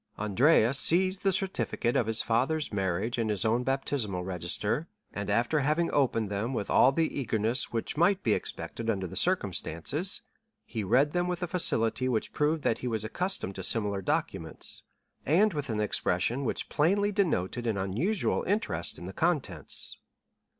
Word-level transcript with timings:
Andrea 0.17 0.73
seized 0.73 1.21
the 1.21 1.31
certificate 1.31 1.95
of 1.95 2.07
his 2.07 2.23
father's 2.23 2.73
marriage 2.73 3.19
and 3.19 3.29
his 3.29 3.45
own 3.45 3.61
baptismal 3.63 4.23
register, 4.23 4.87
and 5.13 5.29
after 5.29 5.59
having 5.59 5.91
opened 5.93 6.31
them 6.31 6.55
with 6.55 6.71
all 6.71 6.91
the 6.91 7.19
eagerness 7.19 7.71
which 7.71 7.97
might 7.97 8.23
be 8.23 8.33
expected 8.33 8.89
under 8.89 9.05
the 9.05 9.15
circumstances, 9.15 10.21
he 10.65 10.83
read 10.83 11.11
them 11.11 11.27
with 11.27 11.43
a 11.43 11.47
facility 11.47 12.09
which 12.09 12.33
proved 12.33 12.63
that 12.63 12.79
he 12.79 12.87
was 12.87 13.03
accustomed 13.03 13.53
to 13.53 13.63
similar 13.63 14.01
documents, 14.01 14.85
and 15.23 15.53
with 15.53 15.69
an 15.69 15.79
expression 15.79 16.45
which 16.45 16.67
plainly 16.67 17.11
denoted 17.11 17.67
an 17.67 17.77
unusual 17.77 18.41
interest 18.47 18.97
in 18.97 19.05
the 19.05 19.13
contents. 19.13 19.99